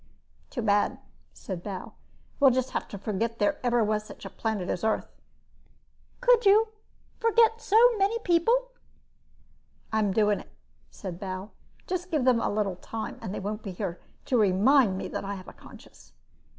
"Too 0.49 0.63
bad," 0.63 0.97
said 1.31 1.61
Bal. 1.61 1.93
"We'll 2.39 2.49
just 2.49 2.71
have 2.71 2.87
to 2.87 2.97
forget 2.97 3.37
there 3.37 3.59
ever 3.63 3.83
was 3.83 4.03
such 4.03 4.25
a 4.25 4.31
planet 4.31 4.67
as 4.67 4.83
Earth." 4.83 5.11
"Could 6.21 6.43
you? 6.43 6.69
Forget 7.19 7.61
so 7.61 7.77
many 7.99 8.17
people?" 8.17 8.69
"I'm 9.93 10.11
doing 10.11 10.39
it," 10.39 10.49
said 10.89 11.19
Bal. 11.19 11.51
"Just 11.85 12.09
give 12.09 12.25
them 12.25 12.39
a 12.39 12.49
little 12.49 12.77
time 12.77 13.19
and 13.21 13.31
they 13.31 13.39
won't 13.39 13.61
be 13.61 13.73
here 13.73 13.99
to 14.25 14.39
remind 14.39 14.97
me 14.97 15.07
that 15.09 15.23
I 15.23 15.35
have 15.35 15.47
a 15.47 15.53
conscience." 15.53 16.13